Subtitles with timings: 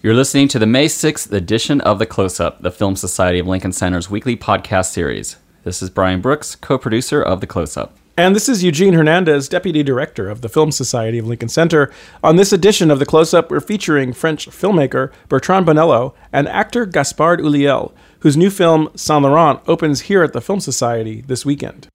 [0.00, 3.48] You're listening to the May 6th edition of The Close Up, the Film Society of
[3.48, 5.38] Lincoln Center's weekly podcast series.
[5.64, 7.96] This is Brian Brooks, co producer of The Close Up.
[8.16, 11.92] And this is Eugene Hernandez, Deputy Director of the Film Society of Lincoln Center.
[12.22, 16.86] On this edition of The Close Up, we're featuring French filmmaker Bertrand Bonello and actor
[16.86, 21.88] Gaspard Ulliel, whose new film, Saint Laurent, opens here at the Film Society this weekend.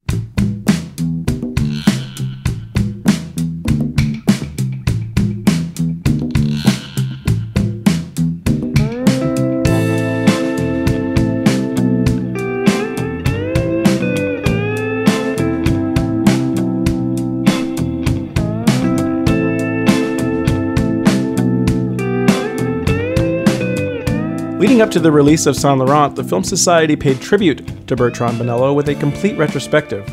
[24.94, 28.90] To the release of Saint Laurent, the Film Society paid tribute to Bertrand Bonello with
[28.90, 30.06] a complete retrospective.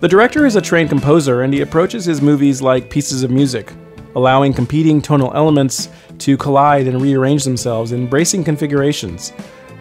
[0.00, 3.72] The director is a trained composer and he approaches his movies like pieces of music,
[4.14, 9.32] allowing competing tonal elements to collide and rearrange themselves in bracing configurations.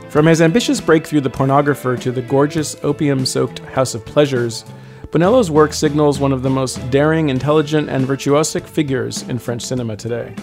[0.08, 4.64] From his ambitious breakthrough The Pornographer to the gorgeous opium soaked House of Pleasures,
[5.12, 9.98] Bonello's work signals one of the most daring, intelligent, and virtuosic figures in French cinema
[9.98, 10.34] today.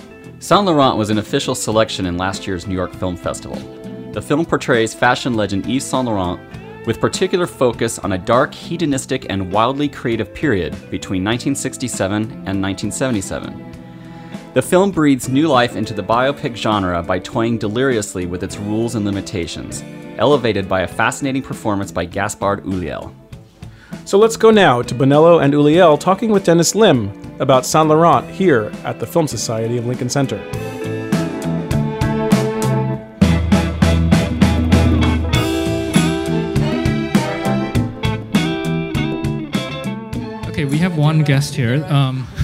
[0.43, 3.59] Saint Laurent was an official selection in last year's New York Film Festival.
[4.13, 6.41] The film portrays fashion legend Yves Saint Laurent
[6.87, 13.71] with particular focus on a dark, hedonistic, and wildly creative period between 1967 and 1977.
[14.55, 18.95] The film breathes new life into the biopic genre by toying deliriously with its rules
[18.95, 19.85] and limitations,
[20.17, 23.15] elevated by a fascinating performance by Gaspard Ulliel.
[24.11, 28.29] So let's go now to Bonello and Ulliel talking with Dennis Lim about Saint Laurent
[28.29, 30.39] here at the Film Society of Lincoln Center.
[40.49, 41.85] Okay, we have one guest here.
[41.85, 42.27] Um,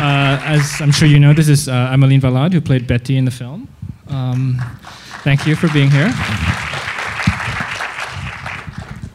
[0.00, 3.26] uh, as I'm sure you know, this is uh, Aymeline Valade, who played Betty in
[3.26, 3.68] the film.
[4.08, 4.60] Um,
[5.24, 6.12] thank you for being here.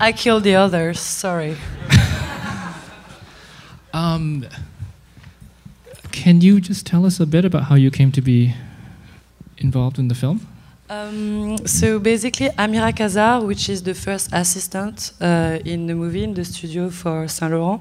[0.02, 1.56] I killed the others, sorry.
[3.92, 4.46] Um,
[6.12, 8.54] can you just tell us a bit about how you came to be
[9.58, 10.48] involved in the film?
[10.92, 16.34] Um, so basically, Amira Casar, which is the first assistant uh, in the movie in
[16.34, 17.80] the studio for Saint Laurent,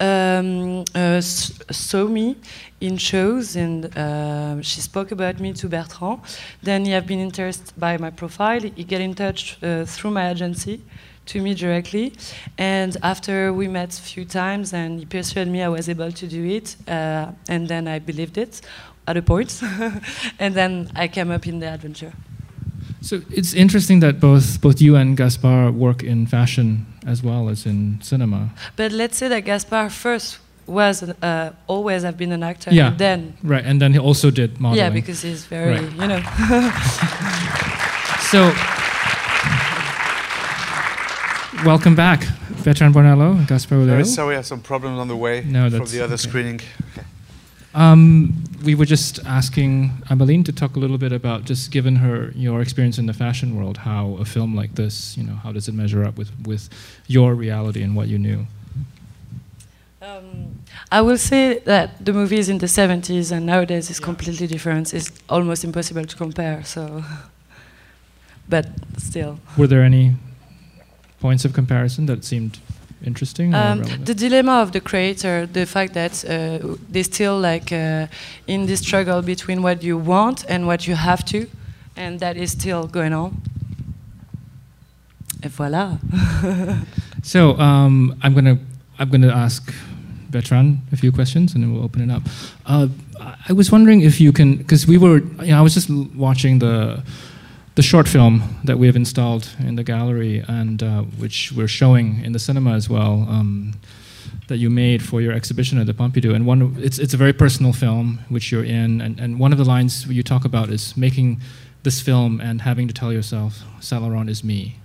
[0.00, 2.36] um, uh, saw me
[2.80, 6.20] in shows and uh, she spoke about me to Bertrand.
[6.62, 8.60] Then he have been interested by my profile.
[8.60, 10.80] He get in touch uh, through my agency
[11.26, 12.14] to me directly.
[12.56, 16.26] And after we met a few times and he persuaded me I was able to
[16.26, 18.62] do it, uh, and then I believed it
[19.06, 19.62] at a point,
[20.38, 22.14] and then I came up in the adventure.
[23.00, 27.64] So it's interesting that both both you and Gaspard work in fashion as well as
[27.66, 28.50] in cinema.
[28.76, 32.70] But let's say that Gaspard first was uh, always have been an actor.
[32.74, 32.88] Yeah.
[32.88, 34.78] And then Right, and then he also did modeling.
[34.84, 35.92] yeah, because he's very Right.
[35.92, 36.22] you know.
[38.30, 38.52] So,
[41.64, 42.26] welcome back,
[42.64, 44.06] Bertrand Bonello, Gaspard Very Ulliel.
[44.06, 46.28] sorry, I have some problems on the way No, from that's the other okay.
[46.28, 46.60] screening.
[47.74, 52.32] Um, we were just asking Aymeline to talk a little bit about just given her
[52.34, 55.68] your experience in the fashion world, how a film like this, you know, how does
[55.68, 56.68] it measure up with, with
[57.06, 58.46] your reality and what you knew?
[60.00, 60.58] Um,
[60.90, 64.94] I will say that the movies in the 70s and nowadays is completely different.
[64.94, 66.64] It's almost impossible to compare.
[66.64, 67.04] So,
[68.48, 70.14] but still, Were there any
[71.20, 72.58] points of comparison that seemed
[73.04, 78.06] interesting um, the dilemma of the creator, the fact that uh, they still like uh,
[78.46, 81.46] in this struggle between what you want and what you have to,
[81.96, 83.40] and that is still going on.
[85.42, 85.98] Et voilà.
[87.22, 88.58] So um, I'm gonna
[88.98, 89.72] I'm gonna ask
[90.30, 92.22] Bertrand a few questions and then we'll open it up.
[92.64, 92.88] Uh,
[93.48, 96.60] I- was wondering if you can because we were you know I was just watching
[96.60, 97.02] the
[97.78, 102.24] the short film that we have installed in the gallery and uh, which we're showing
[102.24, 103.24] in the cinema as well.
[103.30, 103.74] Um,
[104.48, 107.32] that you made for your exhibition at the Pompidou, and one it's it's a very
[107.32, 110.96] personal film which you're in, and, and one of the lines you talk about is
[110.96, 111.40] making
[111.84, 114.80] this film and having to tell yourself Saint Laurent is me.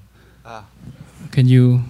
[0.46, 0.66] Ah.
[1.32, 1.84] Can you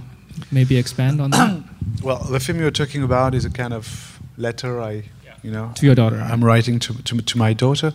[0.51, 1.63] maybe expand on that?
[2.01, 5.03] Well, the film you're talking about is a kind of letter I,
[5.43, 6.19] you know, To your daughter.
[6.31, 7.91] I'm writing to, to, to my daughter,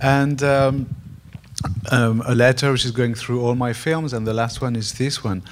[0.00, 0.86] and um,
[1.90, 4.94] um, a letter which is going through all my films, and the last one is
[4.94, 5.42] this one.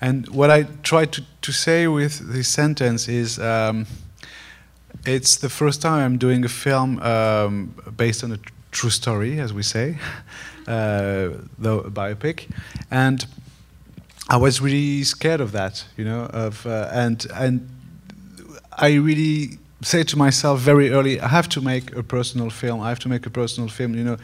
[0.00, 3.86] And what I try to, to say with this sentence is um,
[5.06, 9.40] it's the first time I'm doing a film um, based on a tr- true story,
[9.40, 9.96] as we say,
[10.66, 12.48] uh, though a biopic.
[12.90, 13.26] And
[14.28, 17.68] I was really scared of that, you know, of uh, and and
[18.72, 22.80] I really say to myself very early, I have to make a personal film.
[22.80, 23.94] I have to make a personal film.
[23.94, 24.16] You know,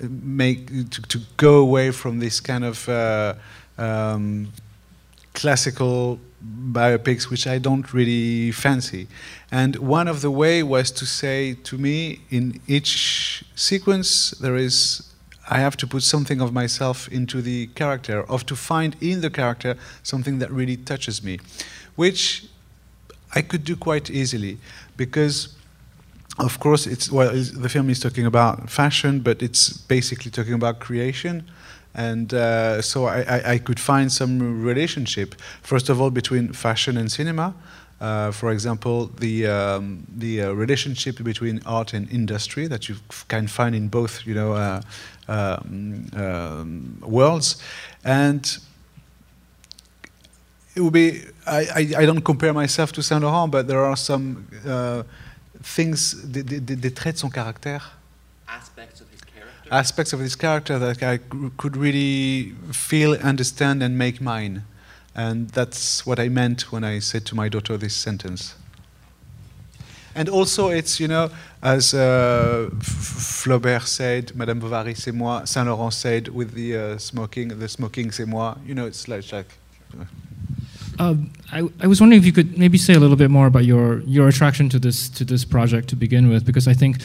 [0.00, 3.34] make to, to go away from this kind of uh,
[3.78, 4.52] um,
[5.32, 6.18] classical
[6.72, 9.08] biopics, which I don't really fancy.
[9.50, 15.02] And one of the way was to say to me, in each sequence, there is
[15.48, 19.30] I have to put something of myself into the character, of to find in the
[19.30, 21.38] character something that really touches me,
[21.94, 22.46] which
[23.32, 24.58] I could do quite easily
[24.96, 25.55] because
[26.38, 30.80] of course it's well the film is talking about fashion but it's basically talking about
[30.80, 31.44] creation.
[31.94, 36.98] And uh, so I, I, I, could find some relationship first of all between fashion
[36.98, 37.54] and cinema.
[37.98, 42.96] Uh, for example the um, the uh, relationship between art and industry that you
[43.28, 44.82] can find in both you know uh,
[45.28, 47.56] um, um, worlds.
[48.04, 48.58] And
[50.74, 53.96] it would be I, I, I, don't compare myself to Saint Laurent, but there are
[53.96, 55.04] some uh,
[55.66, 57.98] things, des, des, des, traits son caractère.
[58.48, 59.68] Aspects of his character.
[59.70, 61.18] Aspects of his character that I
[61.56, 64.62] could really feel, understand, and make mine.
[65.14, 68.54] And that's what I meant when I said to my daughter this sentence.
[70.14, 71.30] And also, it's, you know,
[71.62, 77.48] as uh, Flaubert said, Madame Bovary, c'est moi, Saint Laurent said with the uh, smoking,
[77.48, 78.56] the smoking, c'est moi.
[78.64, 79.58] You know, it's like, like
[80.98, 81.14] uh,
[81.52, 84.00] I, I was wondering if you could maybe say a little bit more about your
[84.00, 86.96] your attraction to this to this project to begin with, because I think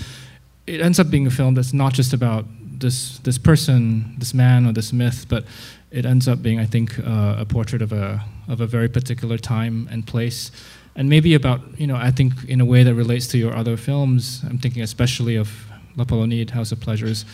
[0.68, 2.46] it ends up being a film that's not just about
[2.80, 5.46] this this person, this man or this myth, but
[5.92, 9.38] it ends up being, I think, uh, a portrait of a of a very particular
[9.38, 10.52] time and place,
[10.96, 13.78] and maybe about you know I think in a way that relates to your other
[13.78, 14.42] films.
[14.50, 15.50] I'm thinking especially of
[15.96, 17.26] L'Apollonide, House of Pleasures,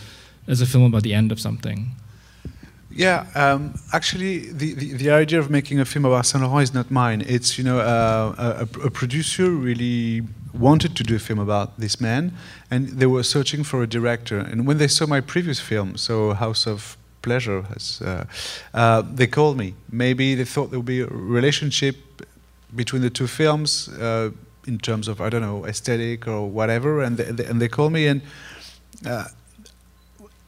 [0.47, 1.95] as a film about the end of something.
[2.97, 6.73] Yeah, um, actually, the, the, the, idea of making a film about Saint Laurent is
[6.73, 7.23] not mine.
[7.27, 12.01] It's you know uh, a, a, producer really wanted to do a film about this
[12.01, 12.33] man,
[12.71, 14.39] and they were searching for a director.
[14.39, 18.25] And when they saw my previous film, so House of Pleasure, has, uh,
[18.73, 19.75] uh, they called me.
[19.91, 21.97] Maybe they thought there would be a relationship
[22.75, 24.31] between the two films uh,
[24.65, 28.07] in terms of I don't know aesthetic or whatever, and they, and they called me
[28.07, 28.21] and.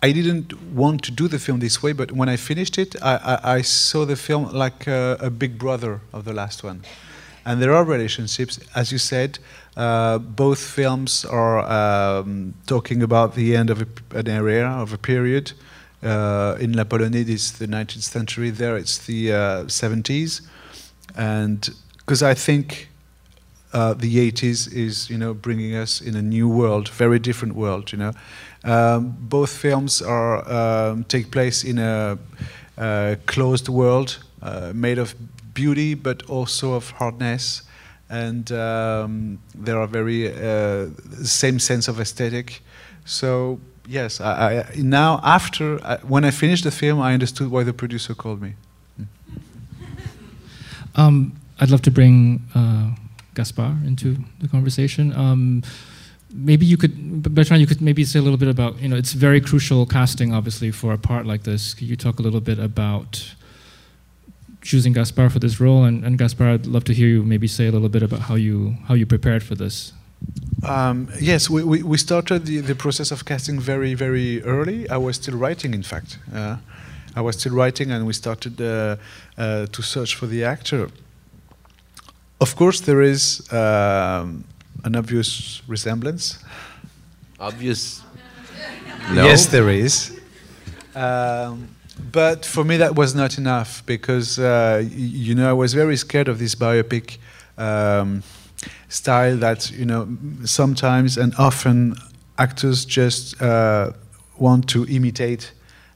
[0.01, 3.16] I didn't want to do the film this way, but when I finished it, I,
[3.16, 6.84] I, I saw the film like a, a, big brother of the last one.
[7.46, 9.40] And there are relationships, as you said.
[9.75, 14.98] Uh, both films are um, talking about the end of a, an era of a
[14.98, 15.51] period.
[16.02, 18.52] Uh, in L'Apollonide, it's the 19th century.
[18.52, 20.42] There, it's the uh, 70s,
[21.18, 22.90] and because I think
[23.74, 27.92] uh, the 80s is, you know, bringing us in a new world, very different world,
[27.92, 28.13] you know.
[28.64, 32.18] Um, both films are um, take place in a,
[33.26, 35.16] closed world uh, made of
[35.54, 37.64] beauty, but also of hardness,
[38.10, 40.88] and um, there are very uh,
[41.24, 42.62] same sense of aesthetic.
[43.06, 47.64] So yes, I, I, now after I, when I finished the film, I understood why
[47.64, 48.54] the producer called me.
[50.96, 52.92] Um, I'd love to bring uh,
[53.36, 55.14] Gaspard into the conversation.
[56.31, 59.14] Maybe you could, Bertrand, you could maybe say a little bit about, you know, it's
[59.14, 61.74] very crucial casting, obviously, for a part like this.
[61.74, 63.34] Could you talk a little bit about
[64.62, 65.86] choosing Gaspard for this role?
[65.86, 68.36] And, and Gaspard, I'd love to hear you maybe say a little bit about how
[68.36, 69.94] you how you prepared for this.
[70.64, 74.90] Um, yes, we, we, we, started the, the process of casting very, very early.
[74.90, 76.19] I was still writing, in fact.
[76.33, 76.57] Uh,
[77.16, 78.98] I was still writing, and we started uh,
[79.38, 80.90] uh, to search for the actor.
[82.42, 84.44] Of course, there is um,
[84.83, 86.44] an obvious resemblance?
[87.40, 88.04] Obvious?
[89.14, 89.26] No.
[89.26, 90.19] Yes, there is.
[90.95, 91.69] Um,
[92.12, 96.28] but for me, that was not enough because, uh, you know, I was very scared
[96.28, 97.18] of this biopic
[97.57, 98.24] um,
[98.88, 100.07] style that, you know,
[100.45, 101.95] sometimes and often
[102.38, 103.92] actors just uh,
[104.38, 105.52] want to imitate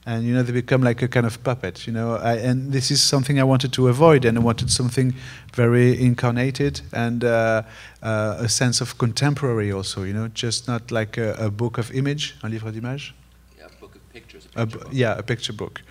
[0.06, 2.16] and you know they become like a kind of puppet you know.
[2.16, 5.14] I, and this is something i wanted to avoid and i wanted something
[5.54, 7.64] very incarnated and uh,
[8.02, 10.28] uh, a sense of contemporary also you know.
[10.28, 13.14] Just not like a, a book of image un livre d'image.
[13.58, 15.82] Yeah a book of pictures a picture a, yeah a picture book.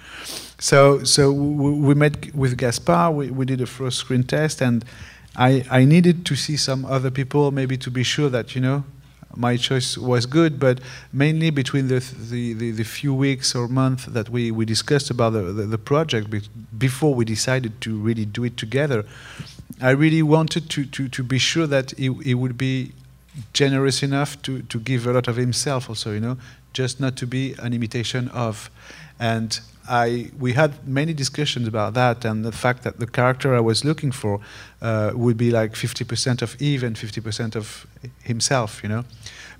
[0.59, 4.85] So so we met with gaspard we, we did a first screen test and
[5.35, 8.85] I, I needed to see some other people maybe to be sure that you know
[9.37, 10.81] my choice was good, but
[11.13, 15.31] mainly between the, the, the, the, few weeks or month that we, we discussed about
[15.31, 16.43] the, the, the project be
[16.77, 19.05] before we decided to really do it together,
[19.81, 22.93] I really wanted to, to, to be sure that he, he would be
[23.53, 26.37] generous enough to, to give a lot of himself also, you know,
[26.73, 28.71] just not to be an imitation of.
[29.19, 33.61] And I, we had many discussions about that and the fact that the character I
[33.61, 34.41] was looking for
[34.81, 37.87] uh, would be like 50% of Yves and 50% of
[38.23, 39.05] himself, you know.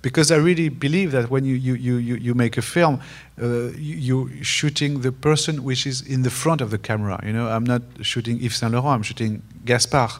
[0.01, 3.01] Because I really believe that when you, you, you, you make a film,
[3.41, 7.33] uh, you, you're shooting the person which is in the front of the camera, you
[7.33, 7.49] know.
[7.49, 10.13] I'm not shooting Yves Saint Laurent, I'm shooting Gaspard.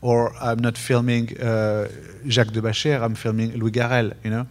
[0.00, 1.88] Or I'm not filming uh,
[2.28, 4.46] Jacques de Bascher, I'm filming Louis Garrel, you know.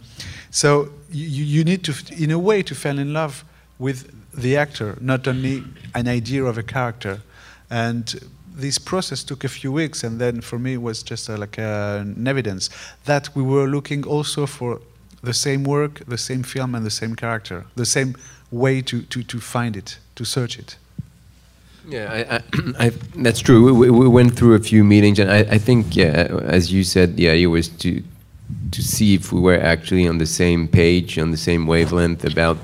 [0.50, 3.46] So you, you need to, in a way, to fall in love
[3.78, 5.64] with the actor, not only
[5.94, 7.20] an idea of a character.
[7.70, 8.14] And
[8.54, 11.58] this process took a few weeks, and then for me it was just uh, like
[11.58, 12.70] uh, an evidence
[13.04, 14.80] that we were looking also for
[15.22, 18.16] the same work, the same film, and the same character, the same
[18.50, 20.76] way to, to, to find it, to search it.
[21.86, 22.42] Yeah,
[22.78, 23.74] I, I, that's true.
[23.74, 27.16] We, we, went through a few meetings, and I, I, think, yeah, as you said,
[27.16, 28.02] the idea was to
[28.70, 32.56] to see if we were actually on the same page, on the same wavelength about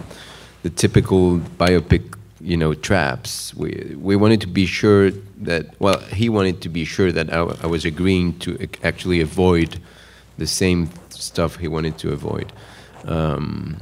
[0.64, 3.54] the typical biopic, you know, traps.
[3.54, 5.10] We we wanted to be sure
[5.42, 9.78] that well, he wanted to be sure that I, I was agreeing to actually avoid
[10.38, 12.52] the same stuff he wanted to avoid.
[13.04, 13.76] Um,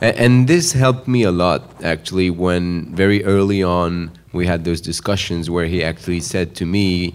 [0.00, 5.50] and, this helped me a lot actually when very early on we had those discussions
[5.50, 7.14] where he actually said to me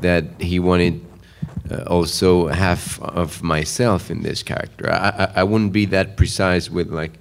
[0.00, 1.04] that he wanted
[1.70, 4.90] uh, also half of myself in this character.
[4.90, 7.19] I, I, I, wouldn't be that precise with like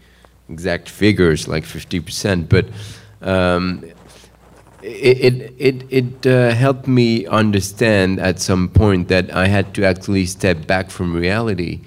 [0.50, 2.66] exact figures like 50%, but
[3.22, 3.84] um,
[4.82, 9.84] it, it, it, it uh, helped me understand at some point that I had to
[9.86, 11.82] actually step back from reality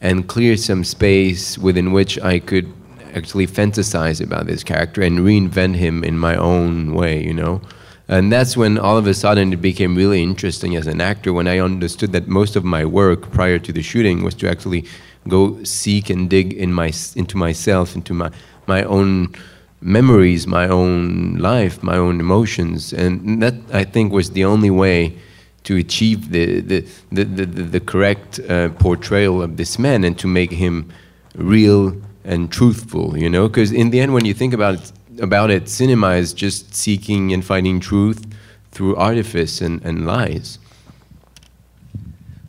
[0.00, 2.72] and clear some space within which I could
[3.14, 7.60] actually fantasize about this character and reinvent him in my own way, you know?
[8.06, 11.46] And that's when all of a sudden it became really interesting as an actor when
[11.46, 14.86] I understood that most of my work prior to the shooting was to actually
[15.26, 18.30] go seek and dig in my into myself, into my
[18.66, 19.34] my own
[19.80, 25.16] memories, my own life, my own emotions, and that I think was the only way
[25.64, 30.26] to achieve the the the the, the correct uh, portrayal of this man and to
[30.26, 30.90] make him
[31.34, 31.94] real
[32.24, 33.16] and truthful.
[33.16, 36.32] You know, because in the end, when you think about it, about it, cinema is
[36.32, 38.24] just seeking and finding truth
[38.70, 40.58] through artifice and, and lies.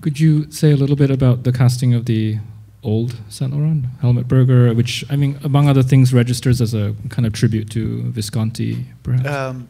[0.01, 2.37] Could you say a little bit about the casting of the
[2.83, 7.25] old Saint Laurent, Helmut Berger, which I mean, among other things, registers as a kind
[7.25, 9.27] of tribute to Visconti, perhaps.
[9.27, 9.67] Um,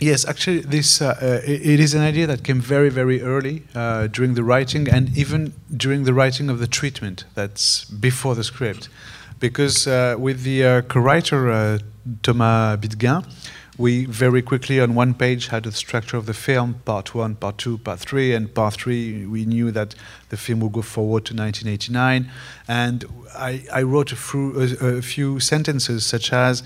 [0.00, 3.64] yes, actually, this uh, uh, it, it is an idea that came very, very early
[3.74, 7.24] uh, during the writing, and even during the writing of the treatment.
[7.34, 8.88] That's before the script,
[9.38, 11.78] because uh, with the uh, co-writer uh,
[12.22, 13.24] Thomas Bidegain
[13.82, 17.58] we very quickly on one page had the structure of the film part one part
[17.58, 19.96] two part three and part three we knew that
[20.28, 22.30] the film would go forward to 1989
[22.68, 26.62] and i, I wrote a, a, a few sentences such as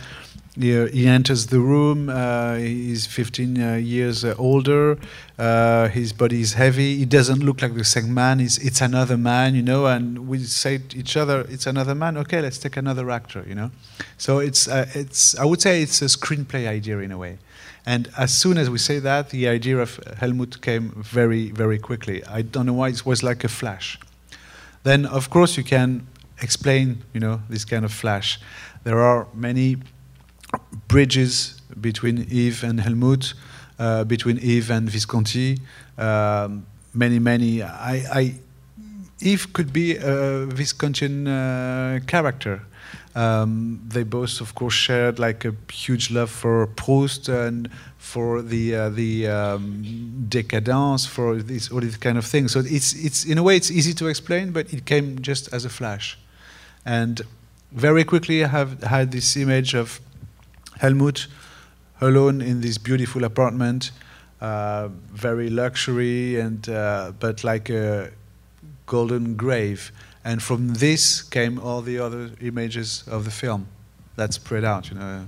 [0.58, 2.08] he enters the room.
[2.08, 4.98] Uh, he's 15 uh, years uh, older.
[5.38, 6.96] Uh, his body is heavy.
[6.96, 8.40] He doesn't look like the same man.
[8.40, 9.86] It's, it's another man, you know.
[9.86, 12.16] And we say to each other, "It's another man.
[12.16, 13.70] Okay, let's take another actor," you know.
[14.16, 17.38] So it's uh, it's I would say it's a screenplay idea in a way.
[17.84, 22.24] And as soon as we say that, the idea of Helmut came very very quickly.
[22.24, 23.98] I don't know why it was like a flash.
[24.84, 26.06] Then of course you can
[26.40, 28.38] explain, you know, this kind of flash.
[28.84, 29.76] There are many
[30.88, 33.34] bridges between Yves and Helmut,
[33.78, 35.58] uh, between Yves and Visconti.
[35.98, 37.62] Um, many, many.
[37.62, 38.34] I, I,
[39.52, 42.62] could be a Viscontian uh, character.
[43.14, 48.74] Um, they both, of course, shared like a huge love for Proust and for the
[48.74, 52.52] uh, the um, decadence, for this all these kind of things.
[52.52, 55.64] So it's it's in a way it's easy to explain, but it came just as
[55.64, 56.18] a flash,
[56.84, 57.22] and
[57.72, 59.98] very quickly I have had this image of
[60.78, 61.26] Helmut
[62.00, 63.90] alone in this beautiful apartment,
[64.40, 68.10] uh, very luxury and uh, but like a
[68.86, 69.92] golden grave.
[70.24, 73.68] And from this came all the other images of the film
[74.16, 74.90] that spread out.
[74.90, 75.24] You know.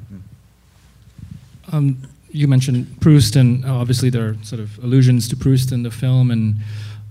[1.73, 1.99] Um,
[2.31, 5.91] you mentioned Proust, and uh, obviously there are sort of allusions to Proust in the
[5.91, 6.57] film, and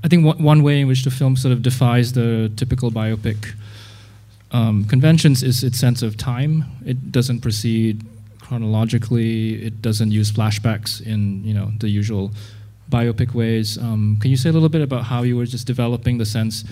[0.03, 3.53] I think one way in which the film sort of defies the typical biopic
[4.51, 6.65] um, conventions is its sense of time.
[6.85, 8.05] It doesn't proceed
[8.41, 9.63] chronologically.
[9.65, 12.31] It doesn't use flashbacks in you know the usual
[12.89, 13.77] biopic ways.
[13.77, 16.63] Um, can you say a little bit about how you were just developing the sense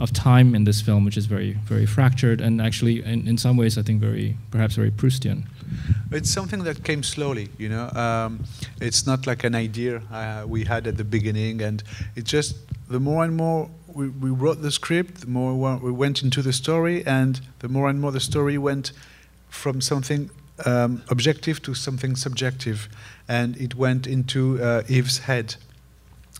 [0.00, 3.56] of time in this film, which is very very fractured and actually in, in some
[3.56, 5.44] ways I think very perhaps very Proustian.
[6.10, 7.88] It's something that came slowly, you know.
[7.90, 8.44] Um,
[8.80, 11.82] it's not like an idea uh, we had at the beginning, and
[12.14, 12.56] it just
[12.88, 16.52] the more and more we, we wrote the script, the more we went into the
[16.52, 18.92] story, and the more and more the story went
[19.48, 20.30] from something
[20.66, 22.88] um, objective to something subjective,
[23.28, 25.56] and it went into uh, Yves's head.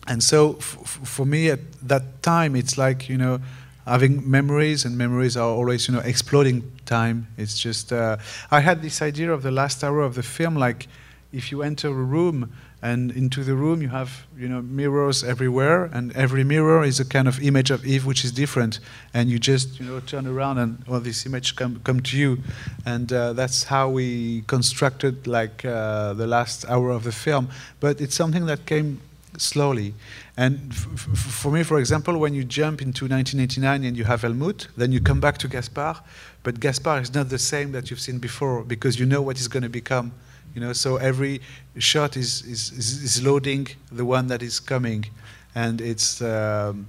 [0.07, 3.39] And so, for me, at that time, it's like you know,
[3.85, 7.27] having memories, and memories are always you know exploding time.
[7.37, 8.17] It's just uh,
[8.51, 10.87] I had this idea of the last hour of the film, like
[11.31, 12.51] if you enter a room
[12.83, 17.05] and into the room you have you know mirrors everywhere and every mirror is a
[17.05, 18.79] kind of image of yves which is different.
[19.13, 22.39] And you just you know turn around and all this image come come to you.
[22.85, 27.47] And uh, that's how we constructed like uh, the last hour of the film.
[27.79, 28.99] But it's something that came
[29.37, 29.93] slowly.
[30.35, 34.91] And for me for example when you jump into 1989 and you have helmut then
[34.91, 35.97] you come back to gaspard
[36.43, 39.47] but gaspard is not the same that you've seen before because you know what he's
[39.47, 40.11] going to become
[40.53, 41.41] you know, so every
[41.77, 45.05] shot is, is, is loading the one that is coming,
[45.55, 46.87] and it's um,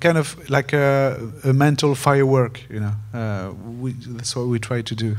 [0.00, 2.62] kind of like a, a, mental firework.
[2.70, 5.16] You know, uh, we, that's what we try to do.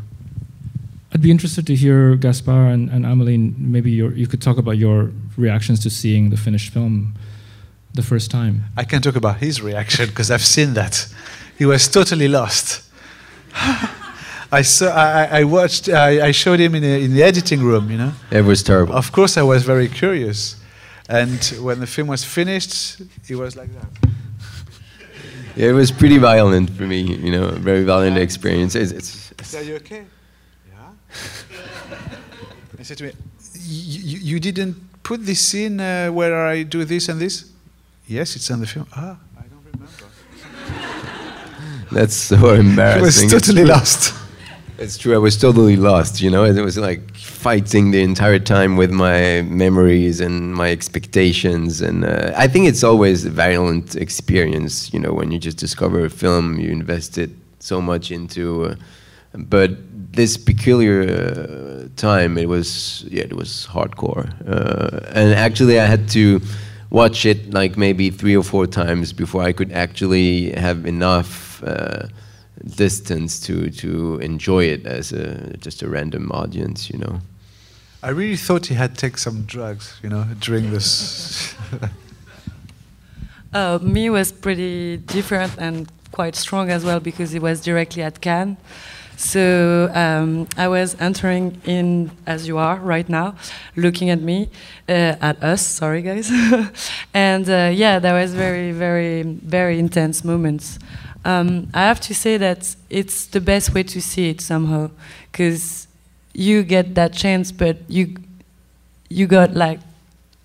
[1.14, 3.38] I'd be interested to hear Gaspard and, and Amelie.
[3.38, 7.14] Maybe you could talk about your reactions to seeing the finished film
[7.94, 8.64] the first time.
[8.76, 11.08] I can talk about his reaction because I've seen that.
[11.58, 12.82] He was totally lost.
[14.54, 17.90] I saw, I, I watched, I, I showed him in, a, in the editing room,
[17.90, 18.12] you know.
[18.30, 18.94] It was terrible.
[18.94, 20.58] Of course, I was very curious.
[21.10, 23.88] And when the film was finished, he was like that.
[25.56, 28.76] Yeah, it was pretty violent for me, you know, very violent experience.
[28.76, 30.06] It's, it's, it's Are you okay?
[30.70, 31.18] Yeah.
[32.78, 33.14] he said to me,
[33.66, 37.50] you didn't put this scene uh, where I do this and this?
[38.08, 38.86] Yes, it's on the film.
[38.96, 40.06] Ah, I don't remember.
[41.92, 43.30] That's so embarrassing.
[43.30, 44.23] He was totally lost.
[44.84, 45.16] It's true.
[45.16, 46.20] I was totally lost.
[46.20, 51.80] You know, it was like fighting the entire time with my memories and my expectations.
[51.80, 54.94] And uh, I think it's always a violent experience.
[54.94, 58.66] You know, when you just discover a film you invested so much into.
[58.66, 58.76] Uh,
[59.36, 59.72] but
[60.12, 64.28] this peculiar uh, time, it was yeah, it was hardcore.
[64.46, 66.42] Uh, and actually, I had to
[66.90, 72.08] watch it like maybe three or four times before I could actually have enough uh,
[72.66, 77.22] distance to to enjoy it as a just a random audience, you know.
[78.02, 81.56] I really thought he had taken some drugs, you know, during this.
[83.54, 88.20] uh, me was pretty different and quite strong as well because it was directly at
[88.20, 88.58] Cannes.
[89.16, 93.36] So um, I was entering in as you are right now,
[93.76, 94.50] looking at me,
[94.90, 95.66] uh, at us.
[95.66, 96.30] Sorry, guys.
[97.14, 100.78] and uh, yeah, there was very, very, very intense moments.
[101.26, 104.92] Um, I have to say that it's the best way to see it somehow,
[105.32, 105.88] because
[106.34, 108.18] you get that chance, but you
[109.10, 109.80] you got like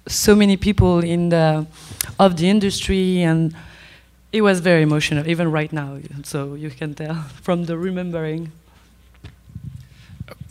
[0.06, 1.66] so many people in the
[2.18, 3.54] of the industry, and
[4.32, 5.98] it was very emotional, even right now.
[6.22, 8.52] So you can tell from the remembering.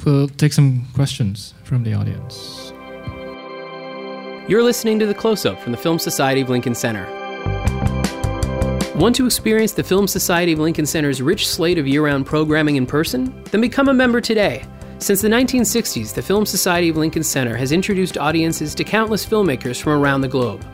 [0.05, 2.71] We'll take some questions from the audience.
[4.47, 7.05] You're listening to the close up from the Film Society of Lincoln Center.
[8.97, 12.77] Want to experience the Film Society of Lincoln Center's rich slate of year round programming
[12.77, 13.43] in person?
[13.51, 14.65] Then become a member today.
[14.97, 19.79] Since the 1960s, the Film Society of Lincoln Center has introduced audiences to countless filmmakers
[19.79, 20.65] from around the globe.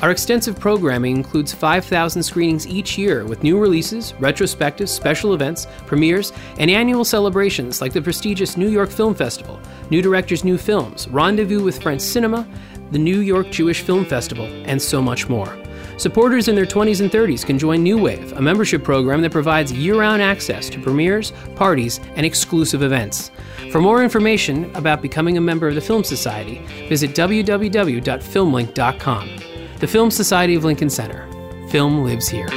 [0.00, 6.32] Our extensive programming includes 5,000 screenings each year with new releases, retrospectives, special events, premieres,
[6.58, 9.60] and annual celebrations like the prestigious New York Film Festival,
[9.90, 12.48] New Directors' New Films, Rendezvous with French Cinema,
[12.90, 15.54] the New York Jewish Film Festival, and so much more.
[15.96, 19.72] Supporters in their 20s and 30s can join New Wave, a membership program that provides
[19.72, 23.30] year round access to premieres, parties, and exclusive events.
[23.72, 29.30] For more information about becoming a member of the Film Society, visit www.filmlinc.com.
[29.78, 31.26] The Film Society of Lincoln Center.
[31.70, 32.48] Film lives here.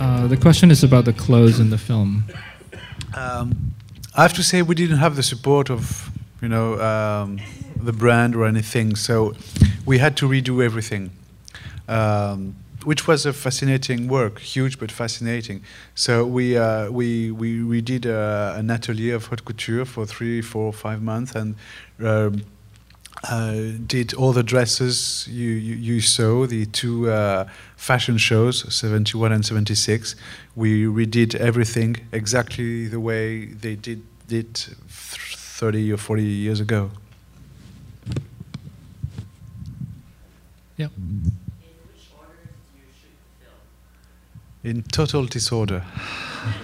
[0.00, 2.24] Uh, the question is about the clothes in the film.
[3.14, 3.74] Um,
[4.14, 6.10] I have to say we didn't have the support of
[6.42, 7.40] you know um,
[7.76, 9.34] the brand or anything, so
[9.86, 11.10] we had to redo everything,
[11.88, 15.62] um, which was a fascinating work, huge but fascinating.
[15.94, 20.42] So we uh, we we we did uh, an atelier of haute couture for three,
[20.42, 21.56] four, five months, and.
[22.00, 22.44] Um,
[23.24, 29.32] uh, did all the dresses you, you, you saw, the two uh, fashion shows, 71
[29.32, 30.16] and 76.
[30.56, 36.90] We redid everything exactly the way they did it 30 or 40 years ago.
[40.76, 40.88] Yeah.
[44.64, 45.84] In total disorder.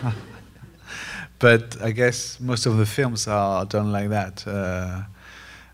[1.39, 4.47] but I guess most of the films are done like that.
[4.47, 5.03] Uh,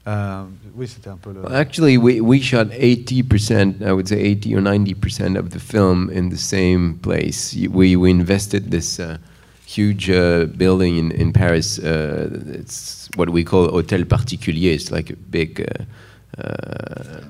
[0.07, 0.61] Um.
[0.77, 6.11] Well, actually, we, we shot 80%, I would say 80 or 90% of the film
[6.11, 7.55] in the same place.
[7.55, 9.19] We, we invested this uh,
[9.65, 11.79] huge uh, building in, in Paris.
[11.79, 14.75] Uh, it's what we call Hôtel Particulier.
[14.75, 17.21] It's like a big uh, uh,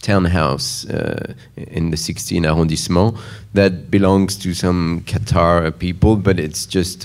[0.00, 3.16] townhouse uh, in the 16th arrondissement
[3.54, 7.04] that belongs to some Qatar people, but it's just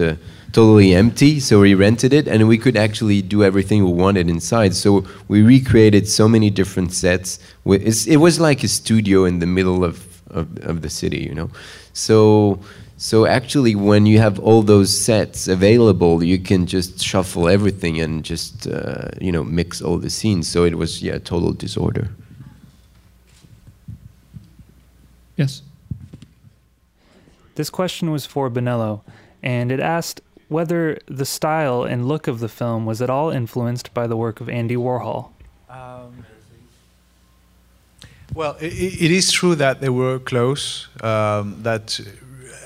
[0.51, 1.39] totally empty.
[1.39, 4.75] So we rented it, and we could actually do everything we wanted inside.
[4.75, 7.39] So we recreated so many different sets.
[7.65, 11.49] It was like a studio in the middle of, of, of the city, you know.
[11.93, 12.59] So.
[13.01, 18.25] So actually, when you have all those sets available, you can just shuffle everything and
[18.25, 20.49] just uh, you know mix all the scenes.
[20.49, 22.09] So it was yeah total disorder.
[25.37, 25.61] Yes.
[27.55, 29.01] This question was for Bonello,
[29.41, 33.93] and it asked whether the style and look of the film was at all influenced
[33.93, 35.29] by the work of Andy Warhol.
[35.69, 36.25] Um,
[38.35, 40.87] well, i i- it is true that they were close.
[41.01, 41.99] Um, that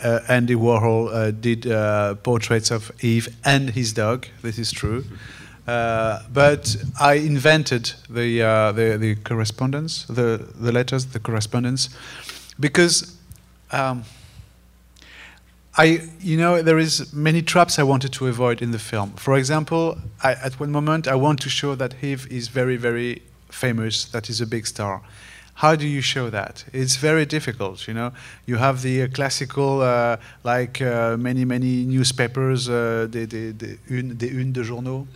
[0.04, 4.28] uh, Andy Warhol uh, did uh, portraits of Yves and his dog.
[4.42, 5.04] This is true.
[5.68, 11.90] Uh, but I invented the, uh, the the correspondence, the the letters, the correspondence,
[12.60, 13.16] because.
[13.72, 14.04] Um,
[15.76, 19.14] I, you know, there is many traps I wanted to avoid in the film.
[19.14, 23.24] For example, I, at one moment I want to show that Yves is very, very
[23.50, 25.02] famous, that is a big star.
[25.56, 26.66] How do you show that?
[26.74, 28.12] It's very difficult, you know.
[28.46, 33.78] You have the uh, classical, uh, like uh, many, many newspapers, uh, the, the, the
[33.90, 35.08] une, des unes de journaux.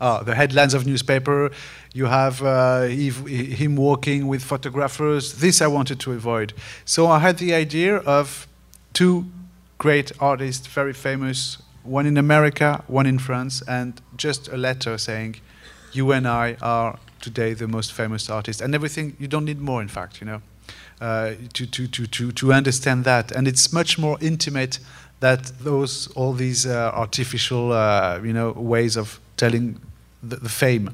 [0.00, 1.50] Ah, the headlines of newspaper.
[1.94, 5.38] You have uh, Yves, him walking with photographers.
[5.40, 6.52] This I wanted to avoid.
[6.84, 8.46] So I had the idea of
[8.92, 9.26] two
[9.82, 15.34] great artists, very famous, one in America, one in France, and just a letter saying,
[15.92, 19.16] "You and I are today the most famous artists," and everything.
[19.18, 20.40] You don't need more, in fact, you know,
[21.00, 24.78] uh, to, to, to, to, to understand that, and it's much more intimate
[25.18, 29.80] that those all these uh, artificial, uh, you know, ways of telling
[30.22, 30.90] the, the fame.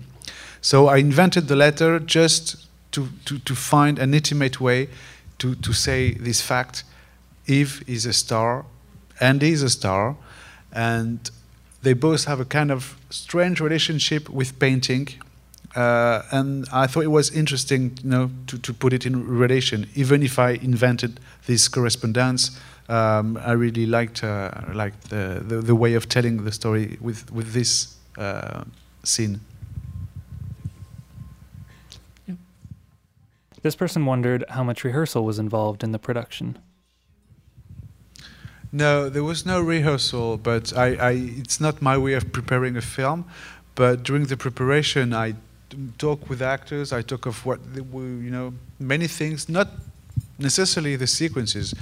[0.61, 4.89] So I invented the letter just to, to, to find an intimate way
[5.39, 6.85] to, to say this fact.
[7.47, 8.65] Yves is a star,
[9.21, 10.17] Andy is a star,
[10.73, 11.31] and
[11.83, 15.09] they both have a kind of strange relationship with painting.
[15.75, 19.87] Uh, and I thought it was interesting, you know, to, to put it in relation.
[19.95, 25.75] Even if I invented this correspondence, um, I really liked uh, liked the, the, the
[25.75, 28.65] way of telling the story with with this uh,
[29.05, 29.41] scene.
[33.63, 36.59] This person wondered how much rehearsal was involved in the production.
[38.71, 42.83] No, there was no rehearsal, but I, I, it's not my way of preparing a
[42.83, 43.25] film.
[43.75, 45.35] But during the preparation, I
[45.99, 46.93] talk with actors.
[46.93, 49.69] I talk of what you know, many things, not
[50.39, 51.75] necessarily the sequences,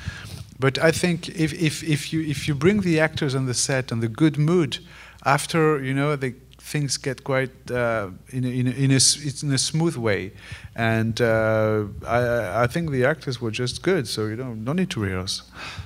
[0.59, 3.93] but I think if, if, if you if you bring the actors on the set
[3.93, 4.79] on the good mood,
[5.25, 9.01] after you know the things get quite uh, in a, in a, in a,
[9.43, 10.33] in a smooth way,
[10.75, 14.91] and uh, I I think the actors were just good, so you don't don't need
[14.91, 15.43] to rehearse.
[15.43, 15.77] You are.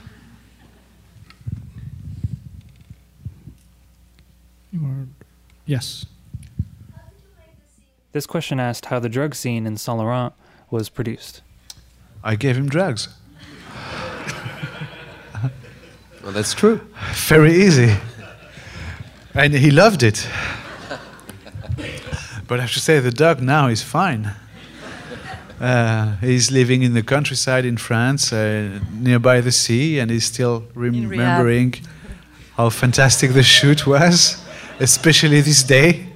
[5.67, 6.07] Yes.
[8.13, 10.33] This question asked how the drug scene in Saint Laurent
[10.71, 11.43] was produced.
[12.25, 13.09] I gave him drugs.
[16.23, 16.81] Well, that's true.
[17.15, 17.97] Very easy.
[19.33, 20.29] And he loved it.
[22.47, 24.35] But I have to say, the dog now is fine.
[25.59, 30.65] Uh, he's living in the countryside in France, uh, nearby the sea, and he's still
[30.75, 31.11] rehab.
[31.11, 31.75] remembering
[32.57, 34.37] how fantastic the shoot was,
[34.81, 36.07] especially this day.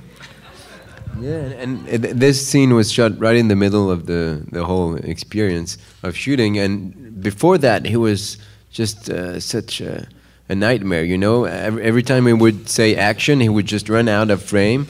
[1.20, 4.96] Yeah, and, and this scene was shot right in the middle of the, the whole
[4.96, 6.58] experience of shooting.
[6.58, 8.36] And before that, he was
[8.70, 10.08] just uh, such a,
[10.48, 11.44] a nightmare, you know?
[11.44, 14.88] Every, every time he would say action, he would just run out of frame.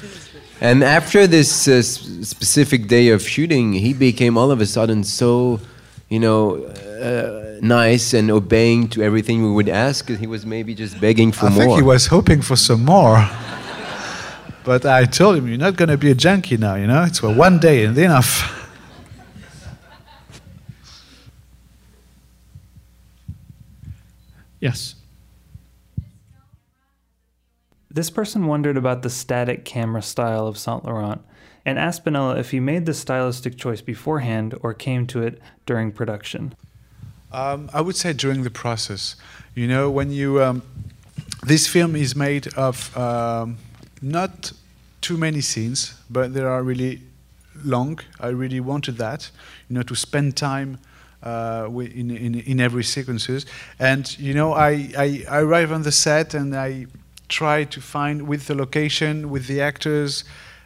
[0.60, 5.60] And after this uh, specific day of shooting, he became all of a sudden so,
[6.08, 10.08] you know, uh, nice and obeying to everything we would ask.
[10.08, 11.64] He was maybe just begging for I more.
[11.64, 13.28] think he was hoping for some more.
[14.64, 17.04] But I told him, you're not going to be a junkie now, you know?
[17.04, 18.62] It's for one day and enough.
[24.58, 24.94] Yes.
[27.90, 31.20] This person wondered about the static camera style of Saint Laurent
[31.66, 35.92] and asked Bonello if he made the stylistic choice beforehand or came to it during
[35.92, 36.54] production.
[37.30, 39.16] Um, I would say during the process.
[39.54, 40.62] You know, when you um,
[41.42, 43.58] this film is made of um,
[44.04, 44.52] not
[45.00, 47.00] too many scenes, but they are really
[47.64, 47.98] long.
[48.20, 49.30] I really wanted that,
[49.68, 50.78] you know, to spend time
[51.22, 53.46] uh, in, in, in every sequences.
[53.78, 56.86] And you know, I, I, I arrive on the set and I
[57.28, 60.24] try to find with the location, with the actors,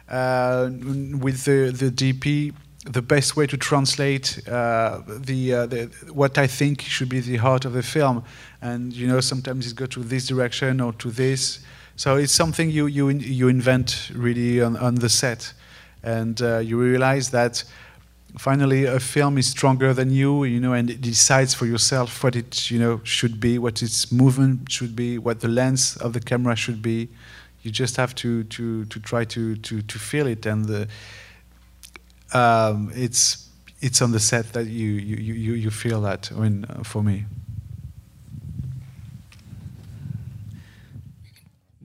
[0.09, 2.53] uh, with the the DP,
[2.85, 7.37] the best way to translate uh, the, uh, the, what I think should be the
[7.37, 8.23] heart of the film.
[8.61, 11.59] And you know, sometimes it goes to this direction or to this.
[11.99, 15.51] So it's something you you you invent really on, on the set,
[16.01, 17.65] and uh, you realize that
[18.37, 22.37] finally a film is stronger than you, you know, and it decides for yourself what
[22.37, 26.21] it you know should be, what its movement should be, what the lens of the
[26.21, 27.09] camera should be.
[27.63, 30.87] You just have to to to try to to to feel it, and the,
[32.31, 33.49] um, it's
[33.81, 36.31] it's on the set that you you you you feel that.
[36.31, 37.25] I mean, uh, for me.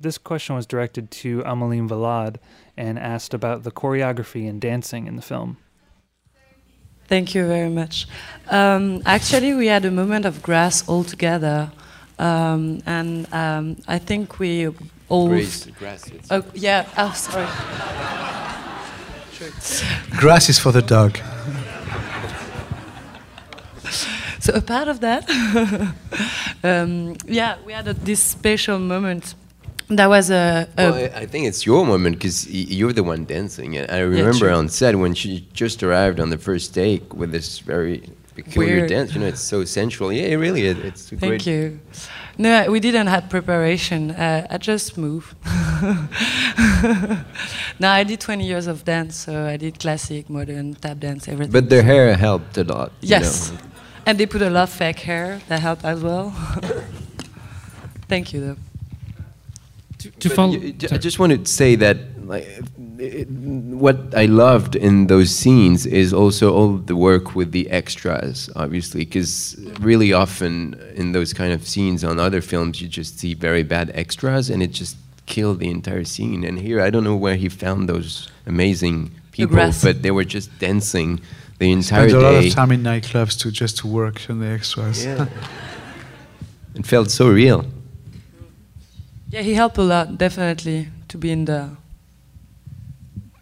[0.05, 2.37] This question was directed to Aymeline Valade
[2.77, 5.57] and asked about the choreography and dancing in the film.
[7.09, 8.07] Thank you very much.
[8.51, 11.73] Um, actually, we had a moment of grass all together,
[12.19, 14.69] um, and um, I think we
[15.09, 15.29] all.
[15.29, 16.11] Grace, grass.
[16.31, 16.87] Oh, yeah.
[16.99, 17.47] Oh, sorry.
[20.19, 21.17] Grass is for the dog.
[24.39, 25.25] so a part of that,
[26.63, 29.35] um, yeah, we had a, this special moment
[29.89, 30.69] that was a.
[30.77, 33.77] a well, I, I think it's your moment because you're the one dancing.
[33.77, 34.51] And I remember true.
[34.51, 38.03] on set when she just arrived on the first take with this very
[38.35, 38.89] peculiar Weird.
[38.89, 39.15] dance.
[39.15, 40.13] You know, it's so sensual.
[40.13, 41.47] Yeah, it really, it, it's a Thank great.
[41.47, 41.81] you.
[42.37, 44.11] No, we didn't have preparation.
[44.11, 45.35] Uh, I just move.
[47.79, 51.53] no, I did 20 years of dance, so I did classic, modern, tap dance, everything.
[51.53, 52.91] But their hair helped a lot.
[53.01, 53.59] you yes, know.
[54.07, 56.31] and they put a lot of fake hair that helped as well.
[58.09, 58.57] Thank you, though.
[60.05, 62.47] To, to follow, you- j- I just want to say that like
[62.99, 68.49] it, what I loved in those scenes is also all the work with the extras,
[68.57, 73.35] obviously, because really often in those kind of scenes on other films, you just see
[73.35, 76.45] very bad extras, and it just killed the entire scene.
[76.45, 79.83] And here, I don't know where he found those amazing people, grass.
[79.83, 81.21] but they were just dancing
[81.59, 82.49] the entire Spend a lot day.
[82.49, 85.05] of time in nightclubs to just to work on the extras.
[85.05, 85.27] Yeah.
[86.75, 87.65] it felt so real.
[89.35, 91.71] Yeah, he helped a lot, definitely, to be in there.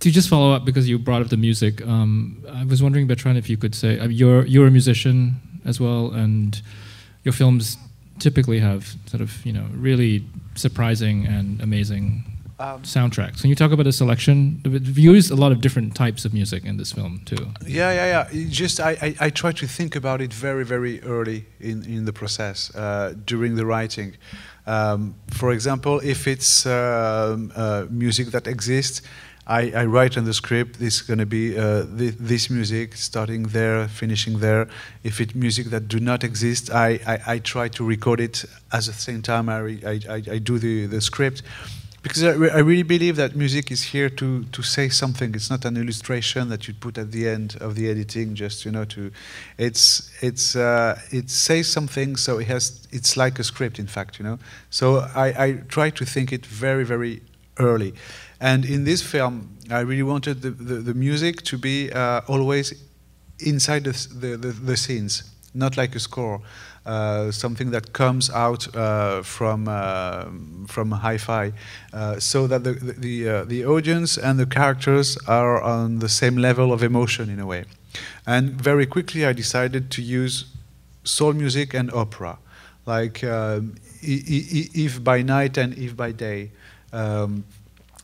[0.01, 3.39] to just follow up because you brought up the music, um, I was wondering, Bertrand,
[3.39, 6.61] if you could say uh, you're you're a musician as well, and
[7.25, 7.77] your films
[8.19, 10.25] typically have sort of you know really
[10.55, 12.25] surprising and amazing
[12.59, 13.41] Um, soundtracks.
[13.41, 14.61] Can you talk about the selection?
[14.65, 17.45] You used a lot of different types of music in this film too.
[17.67, 18.41] Yeah, yeah, yeah.
[18.41, 22.05] It just I, I, I try to think about it very, very early in, in
[22.05, 24.15] the process uh, during the writing.
[24.67, 29.03] Um, for example, if it's um, uh, music that exists,
[29.47, 32.95] I, I write in the script this is going to be uh, thi- this music
[32.95, 34.69] starting there, finishing there.
[35.03, 38.85] If it's music that do not exist, I, I, I try to record it at
[38.85, 41.43] the same time I, I, I do the, the script
[42.03, 45.35] because I, I really believe that music is here to, to say something.
[45.35, 48.73] It's not an illustration that you put at the end of the editing, just you
[48.73, 49.13] know to.
[49.57, 52.87] It's it's uh, it says something, so it has.
[52.91, 54.39] It's like a script, in fact, you know.
[54.71, 57.23] So I, I try to think it very very
[57.59, 57.95] early,
[58.41, 62.75] and in this film, I really wanted the, the, the music to be uh, always
[63.39, 66.41] inside the, the, the, the scenes, not like a score.
[66.85, 70.25] Uh, something that comes out uh, from uh,
[70.67, 71.53] from hi-fi,
[72.19, 76.83] so that the the the, audience and the characters are on the same level of
[76.83, 77.65] emotion in a way.
[78.27, 80.47] And very quickly, I decided to use
[81.05, 82.39] soul music and opera,
[82.85, 86.51] like um, I- I- I- Yves by night and If by day.
[86.93, 87.45] Um,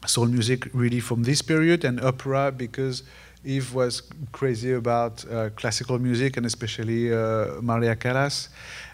[0.07, 3.03] soul music really from this period and opera because
[3.45, 8.49] Yves was crazy about uh, classical music and especially uh, Maria Callas.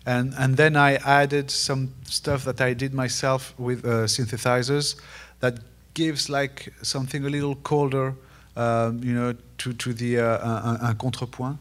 [0.06, 4.96] And, and then I added some stuff that I did myself with uh, synthesizers
[5.40, 5.58] that
[5.94, 8.14] gives like something a little colder,
[8.56, 11.56] um, you know, to, to the uh, un, un contrepoint.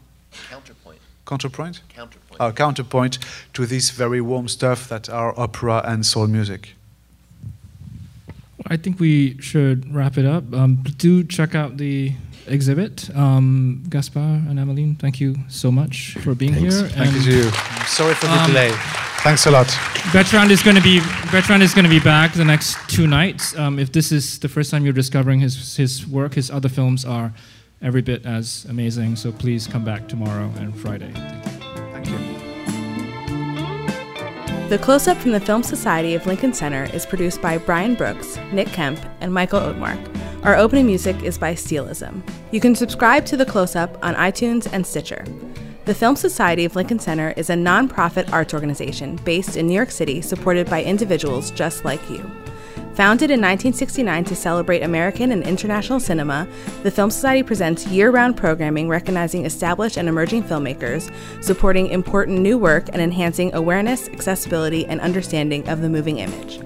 [0.50, 0.98] Counterpoint.
[1.24, 1.80] Counterpoint?
[1.88, 2.40] Counterpoint.
[2.40, 3.18] Uh, counterpoint
[3.54, 6.74] to this very warm stuff that are opera and soul music.
[8.66, 10.52] I think we should wrap it up.
[10.54, 12.12] Um, do check out the
[12.46, 13.10] exhibit.
[13.16, 16.80] Um, Gaspard and Emmeline, thank you so much for being Thanks.
[16.80, 16.88] here.
[16.88, 17.42] Thank you And to you.
[17.86, 18.70] Sorry for the Um, delay.
[19.22, 19.66] Thanks a lot.
[20.12, 23.56] Bertrand is going to be Bertrand is going to be back the next two nights.
[23.56, 27.04] Um, if this is the first time you're discovering his his work, his other films
[27.06, 27.32] are
[27.80, 29.16] every bit as amazing.
[29.16, 31.12] So please come back tomorrow and Friday.
[31.92, 32.18] Thank you.
[34.68, 38.38] The Close Up from the Film Society of Lincoln Center is produced by Brian Brooks,
[38.52, 39.98] Nick Kemp, and Michael Oatmark,
[40.44, 42.22] Our opening music is by Steelism.
[42.50, 45.24] You can subscribe to The Close Up on iTunes and Stitcher.
[45.86, 49.90] The Film Society of Lincoln Center is a nonprofit arts organization based in New York
[49.90, 52.18] City supported by individuals just like you.
[52.92, 56.46] Founded in 1969 to celebrate American and international cinema,
[56.82, 61.10] the Film Society presents year round programming recognizing established and emerging filmmakers,
[61.42, 66.60] supporting important new work, and enhancing awareness, accessibility, and understanding of the moving image.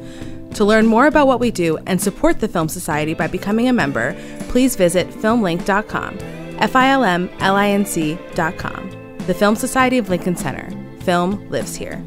[0.59, 3.73] To learn more about what we do and support the Film Society by becoming a
[3.73, 4.16] member,
[4.49, 6.18] please visit filmlinc.com,
[6.59, 9.18] F I L M L I N C.com.
[9.29, 10.68] The Film Society of Lincoln Center.
[11.05, 12.03] Film lives here.